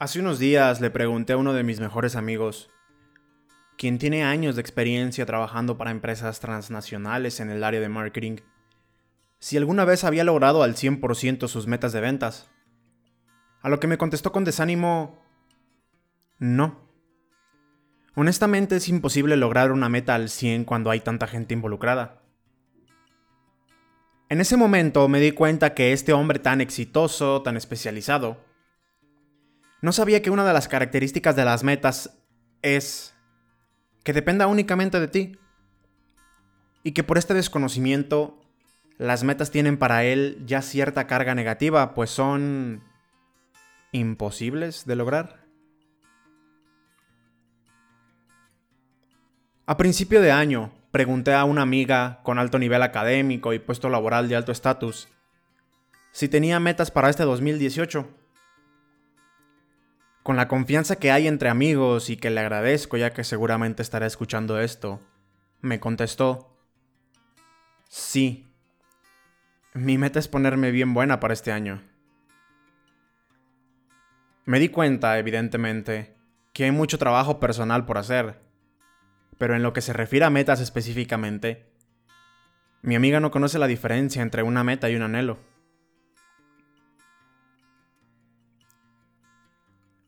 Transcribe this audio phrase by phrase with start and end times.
[0.00, 2.70] Hace unos días le pregunté a uno de mis mejores amigos,
[3.76, 8.36] quien tiene años de experiencia trabajando para empresas transnacionales en el área de marketing,
[9.40, 12.48] si alguna vez había logrado al 100% sus metas de ventas.
[13.60, 15.20] A lo que me contestó con desánimo,
[16.38, 16.88] no.
[18.14, 22.22] Honestamente es imposible lograr una meta al 100 cuando hay tanta gente involucrada.
[24.28, 28.46] En ese momento me di cuenta que este hombre tan exitoso, tan especializado,
[29.80, 32.18] no sabía que una de las características de las metas
[32.62, 33.14] es
[34.02, 35.38] que dependa únicamente de ti.
[36.82, 38.40] Y que por este desconocimiento,
[38.96, 42.82] las metas tienen para él ya cierta carga negativa, pues son
[43.92, 45.44] imposibles de lograr.
[49.66, 54.28] A principio de año, pregunté a una amiga con alto nivel académico y puesto laboral
[54.28, 55.08] de alto estatus
[56.10, 58.08] si tenía metas para este 2018
[60.28, 64.04] con la confianza que hay entre amigos y que le agradezco ya que seguramente estará
[64.04, 65.00] escuchando esto,
[65.62, 66.54] me contestó,
[67.88, 68.46] sí,
[69.72, 71.82] mi meta es ponerme bien buena para este año.
[74.44, 76.14] Me di cuenta, evidentemente,
[76.52, 78.38] que hay mucho trabajo personal por hacer,
[79.38, 81.72] pero en lo que se refiere a metas específicamente,
[82.82, 85.38] mi amiga no conoce la diferencia entre una meta y un anhelo.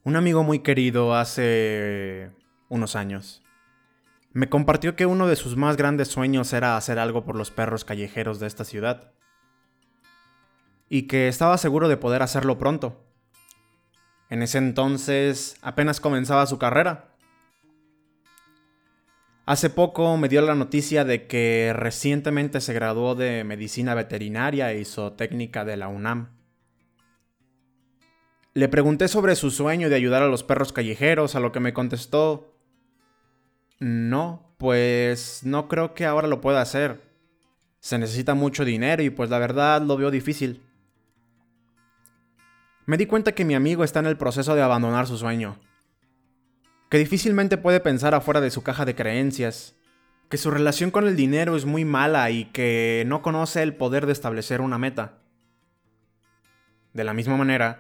[0.05, 2.31] Un amigo muy querido hace
[2.69, 3.43] unos años
[4.33, 7.85] me compartió que uno de sus más grandes sueños era hacer algo por los perros
[7.85, 9.13] callejeros de esta ciudad.
[10.89, 13.05] Y que estaba seguro de poder hacerlo pronto.
[14.29, 17.17] En ese entonces apenas comenzaba su carrera.
[19.47, 24.81] Hace poco me dio la noticia de que recientemente se graduó de medicina veterinaria e
[24.81, 26.40] hizo técnica de la UNAM.
[28.53, 31.73] Le pregunté sobre su sueño de ayudar a los perros callejeros, a lo que me
[31.73, 32.51] contestó,
[33.81, 37.01] no, pues no creo que ahora lo pueda hacer.
[37.81, 40.63] Se necesita mucho dinero y pues la verdad lo veo difícil.
[42.85, 45.59] Me di cuenta que mi amigo está en el proceso de abandonar su sueño.
[46.91, 49.77] Que difícilmente puede pensar afuera de su caja de creencias.
[50.29, 54.05] Que su relación con el dinero es muy mala y que no conoce el poder
[54.07, 55.21] de establecer una meta.
[56.93, 57.79] De la misma manera,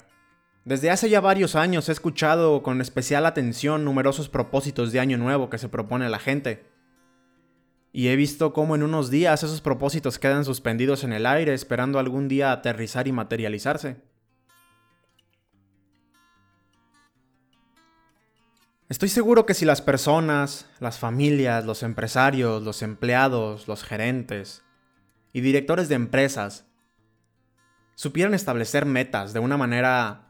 [0.65, 5.49] desde hace ya varios años he escuchado con especial atención numerosos propósitos de año nuevo
[5.49, 6.67] que se propone la gente.
[7.93, 11.99] Y he visto cómo en unos días esos propósitos quedan suspendidos en el aire esperando
[11.99, 13.97] algún día aterrizar y materializarse.
[18.89, 24.63] Estoy seguro que si las personas, las familias, los empresarios, los empleados, los gerentes
[25.33, 26.67] y directores de empresas
[27.95, 30.30] supieran establecer metas de una manera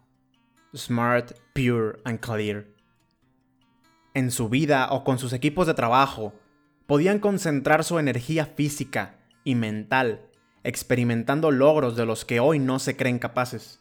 [0.74, 2.66] smart, pure and clear.
[4.14, 6.34] En su vida o con sus equipos de trabajo,
[6.86, 10.30] podían concentrar su energía física y mental
[10.64, 13.80] experimentando logros de los que hoy no se creen capaces.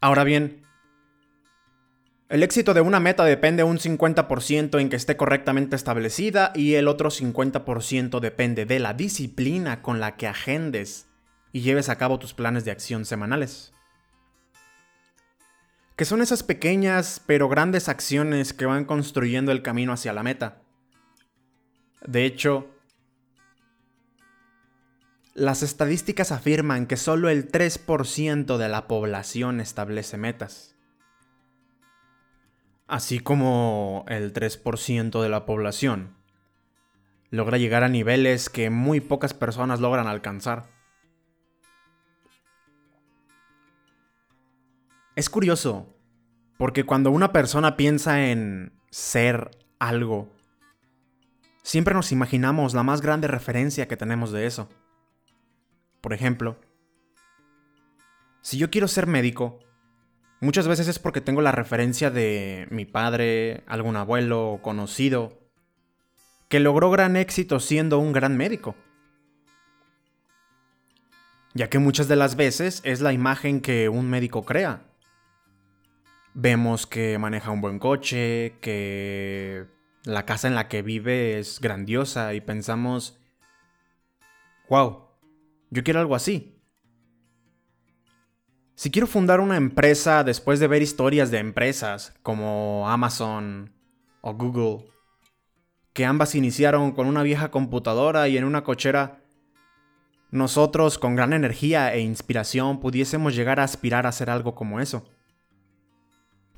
[0.00, 0.62] Ahora bien,
[2.28, 6.86] el éxito de una meta depende un 50% en que esté correctamente establecida y el
[6.86, 11.07] otro 50% depende de la disciplina con la que agendes
[11.52, 13.72] y lleves a cabo tus planes de acción semanales.
[15.96, 20.62] Que son esas pequeñas pero grandes acciones que van construyendo el camino hacia la meta.
[22.06, 22.70] De hecho,
[25.34, 30.74] las estadísticas afirman que solo el 3% de la población establece metas.
[32.86, 36.16] Así como el 3% de la población
[37.30, 40.77] logra llegar a niveles que muy pocas personas logran alcanzar.
[45.18, 45.96] Es curioso,
[46.58, 49.50] porque cuando una persona piensa en ser
[49.80, 50.32] algo,
[51.64, 54.68] siempre nos imaginamos la más grande referencia que tenemos de eso.
[56.00, 56.56] Por ejemplo,
[58.42, 59.58] si yo quiero ser médico,
[60.40, 65.36] muchas veces es porque tengo la referencia de mi padre, algún abuelo o conocido,
[66.48, 68.76] que logró gran éxito siendo un gran médico.
[71.54, 74.87] Ya que muchas de las veces es la imagen que un médico crea.
[76.40, 79.66] Vemos que maneja un buen coche, que
[80.04, 83.18] la casa en la que vive es grandiosa y pensamos,
[84.68, 85.08] wow,
[85.70, 86.62] yo quiero algo así.
[88.76, 93.74] Si quiero fundar una empresa después de ver historias de empresas como Amazon
[94.20, 94.86] o Google,
[95.92, 99.24] que ambas iniciaron con una vieja computadora y en una cochera,
[100.30, 105.17] nosotros con gran energía e inspiración pudiésemos llegar a aspirar a hacer algo como eso.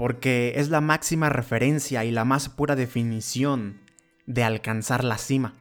[0.00, 3.82] Porque es la máxima referencia y la más pura definición
[4.24, 5.52] de alcanzar la cima.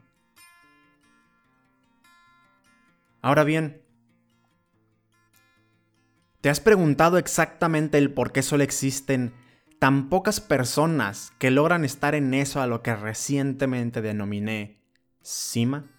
[3.21, 3.81] Ahora bien,
[6.39, 9.33] ¿te has preguntado exactamente el por qué solo existen
[9.77, 14.79] tan pocas personas que logran estar en eso a lo que recientemente denominé
[15.21, 15.91] cima?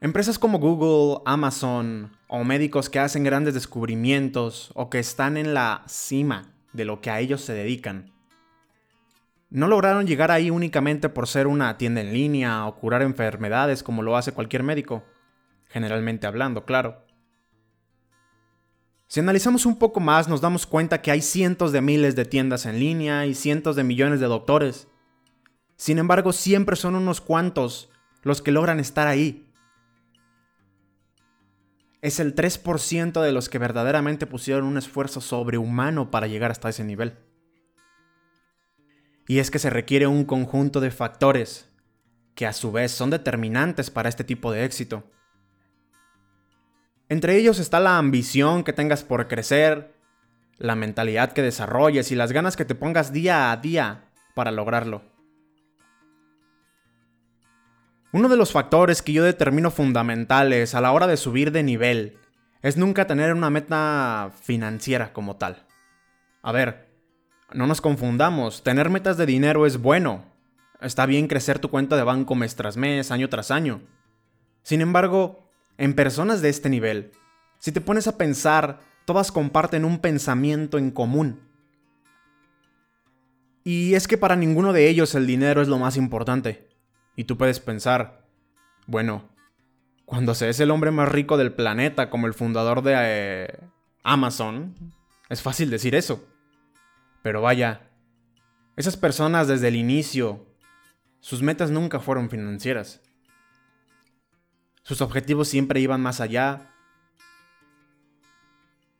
[0.00, 5.84] Empresas como Google, Amazon o médicos que hacen grandes descubrimientos o que están en la
[5.86, 8.12] cima de lo que a ellos se dedican.
[9.50, 14.02] No lograron llegar ahí únicamente por ser una tienda en línea o curar enfermedades como
[14.02, 15.04] lo hace cualquier médico,
[15.68, 17.06] generalmente hablando, claro.
[19.06, 22.66] Si analizamos un poco más nos damos cuenta que hay cientos de miles de tiendas
[22.66, 24.88] en línea y cientos de millones de doctores.
[25.76, 27.90] Sin embargo, siempre son unos cuantos
[28.22, 29.53] los que logran estar ahí
[32.04, 36.84] es el 3% de los que verdaderamente pusieron un esfuerzo sobrehumano para llegar hasta ese
[36.84, 37.16] nivel.
[39.26, 41.70] Y es que se requiere un conjunto de factores
[42.34, 45.10] que a su vez son determinantes para este tipo de éxito.
[47.08, 49.94] Entre ellos está la ambición que tengas por crecer,
[50.58, 55.13] la mentalidad que desarrolles y las ganas que te pongas día a día para lograrlo.
[58.14, 62.16] Uno de los factores que yo determino fundamentales a la hora de subir de nivel
[62.62, 65.66] es nunca tener una meta financiera como tal.
[66.40, 66.94] A ver,
[67.52, 70.26] no nos confundamos, tener metas de dinero es bueno.
[70.80, 73.80] Está bien crecer tu cuenta de banco mes tras mes, año tras año.
[74.62, 77.10] Sin embargo, en personas de este nivel,
[77.58, 81.40] si te pones a pensar, todas comparten un pensamiento en común.
[83.64, 86.73] Y es que para ninguno de ellos el dinero es lo más importante.
[87.16, 88.26] Y tú puedes pensar,
[88.86, 89.28] bueno,
[90.04, 93.60] cuando se es el hombre más rico del planeta como el fundador de eh,
[94.02, 94.74] Amazon,
[95.28, 96.26] es fácil decir eso.
[97.22, 97.90] Pero vaya,
[98.76, 100.46] esas personas desde el inicio,
[101.20, 103.00] sus metas nunca fueron financieras.
[104.82, 106.70] Sus objetivos siempre iban más allá.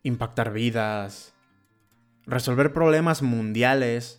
[0.03, 1.35] Impactar vidas,
[2.27, 4.19] resolver problemas mundiales,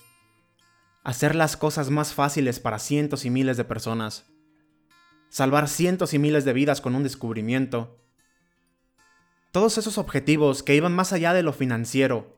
[1.06, 4.26] hacer las cosas más fáciles para cientos y miles de personas,
[5.30, 8.04] salvar cientos y miles de vidas con un descubrimiento.
[9.52, 12.36] Todos esos objetivos que iban más allá de lo financiero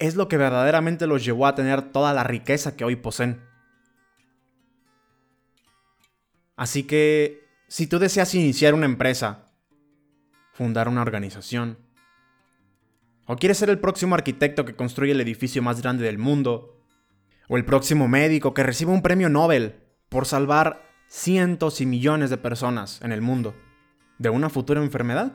[0.00, 3.40] es lo que verdaderamente los llevó a tener toda la riqueza que hoy poseen.
[6.56, 9.52] Así que, si tú deseas iniciar una empresa,
[10.52, 11.85] fundar una organización,
[13.26, 16.80] o quieres ser el próximo arquitecto que construye el edificio más grande del mundo.
[17.48, 22.38] O el próximo médico que recibe un premio Nobel por salvar cientos y millones de
[22.38, 23.54] personas en el mundo
[24.18, 25.32] de una futura enfermedad.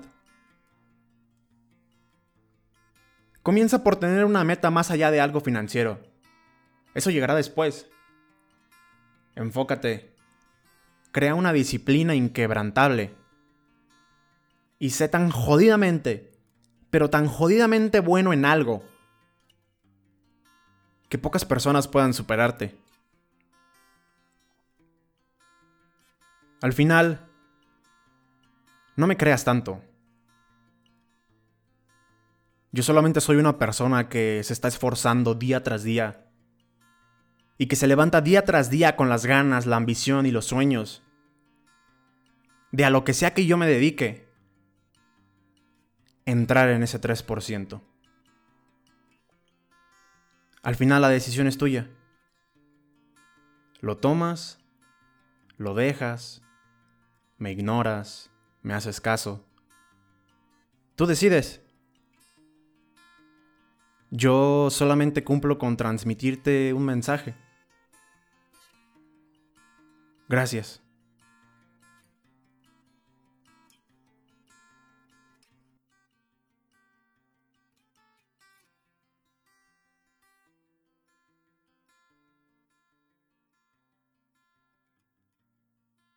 [3.44, 6.00] Comienza por tener una meta más allá de algo financiero.
[6.94, 7.90] Eso llegará después.
[9.36, 10.14] Enfócate.
[11.12, 13.16] Crea una disciplina inquebrantable.
[14.80, 16.31] Y sé tan jodidamente
[16.92, 18.84] pero tan jodidamente bueno en algo
[21.10, 22.78] que pocas personas puedan superarte.
[26.62, 27.28] Al final,
[28.96, 29.82] no me creas tanto.
[32.72, 36.28] Yo solamente soy una persona que se está esforzando día tras día
[37.58, 41.04] y que se levanta día tras día con las ganas, la ambición y los sueños
[42.72, 44.21] de a lo que sea que yo me dedique
[46.26, 47.82] entrar en ese 3%.
[50.64, 51.90] Al final la decisión es tuya.
[53.80, 54.60] Lo tomas,
[55.58, 56.44] lo dejas,
[57.38, 58.30] me ignoras,
[58.62, 59.44] me haces caso.
[60.96, 61.62] Tú decides.
[64.12, 67.34] Yo solamente cumplo con transmitirte un mensaje.
[70.28, 70.82] Gracias.